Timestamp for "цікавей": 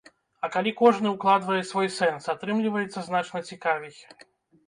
3.53-3.95